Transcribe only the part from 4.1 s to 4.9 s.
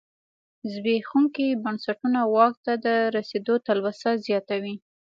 زیاتوي.